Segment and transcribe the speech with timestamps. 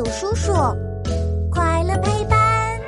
[0.00, 0.50] 有叔叔，
[1.52, 2.80] 快乐陪伴。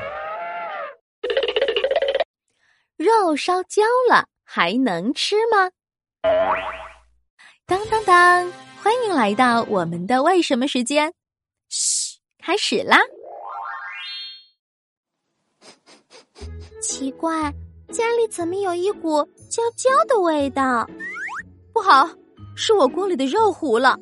[2.96, 5.70] 肉烧焦了还能吃吗？
[7.66, 8.50] 当当当！
[8.82, 11.12] 欢迎来到我们的为什么时间。
[11.68, 12.96] 嘘，开始啦！
[16.80, 17.52] 奇怪，
[17.90, 20.88] 家里怎么有一股焦焦的味道？
[21.74, 22.08] 不好，
[22.56, 23.98] 是我锅里的肉糊了。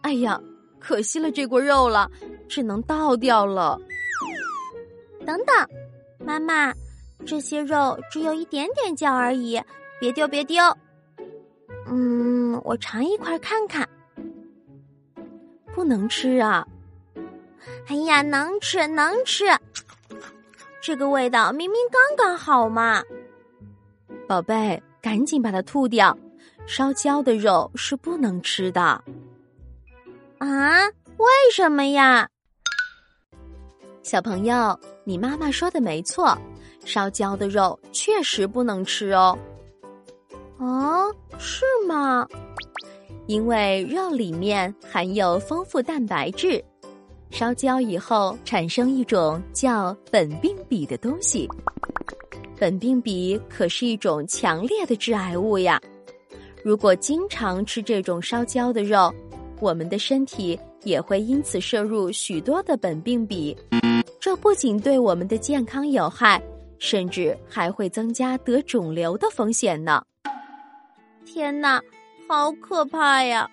[0.00, 0.40] 哎呀，
[0.80, 2.10] 可惜了这锅肉了，
[2.48, 3.78] 只能倒掉了。
[5.26, 5.68] 等等，
[6.18, 6.72] 妈妈，
[7.26, 9.60] 这些肉只有一点点焦而已，
[10.00, 10.62] 别丢，别丢。
[11.86, 13.88] 嗯，我尝一块看看。
[15.74, 16.66] 不能吃啊！
[17.86, 19.44] 哎呀，能吃能吃，
[20.80, 23.02] 这个味道明明刚刚好嘛！
[24.26, 26.16] 宝贝，赶紧把它吐掉，
[26.66, 28.82] 烧焦的肉是不能吃的。
[30.38, 30.86] 啊？
[31.18, 32.28] 为什么呀？
[34.02, 36.36] 小朋友，你妈妈说的没错，
[36.84, 39.38] 烧焦的肉确实不能吃哦。
[40.58, 42.26] 哦，是吗？
[43.26, 46.64] 因为肉里面含有丰富蛋白质，
[47.30, 51.46] 烧焦以后产生一种叫苯并芘的东西。
[52.58, 55.80] 苯并芘可是一种强烈的致癌物呀！
[56.64, 59.14] 如果经常吃这种烧焦的肉，
[59.60, 63.56] 我们的身体也会因此摄入许多的苯并芘，
[64.20, 66.40] 这不仅对我们的健康有害，
[66.78, 70.02] 甚至还会增加得肿瘤的风险呢！
[71.26, 71.82] 天哪！
[72.28, 73.50] 好可怕呀！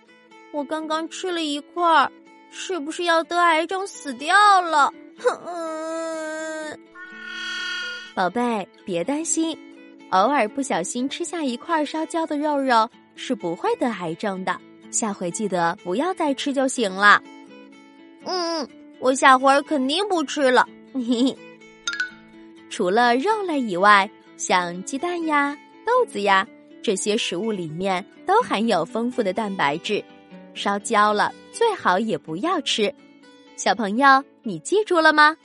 [0.52, 2.12] 我刚刚吃了一块儿，
[2.52, 4.94] 是不是要得癌症死掉了？
[5.18, 6.80] 哼！
[8.14, 9.58] 宝贝，别担心，
[10.12, 14.58] 偶尔不小心吃下一块烧焦的肉肉是不会得癌症的。
[14.96, 17.22] 下回记得不要再吃就行了。
[18.24, 18.66] 嗯，
[19.00, 20.66] 我下回肯定不吃了。
[20.94, 21.38] 嘿嘿。
[22.70, 26.48] 除了肉类以外，像鸡蛋呀、豆子呀。
[26.82, 30.02] 这些食物里面都含有丰富的蛋白质，
[30.54, 32.94] 烧焦了最好也不要吃。
[33.58, 35.36] 小朋友，你记住了吗？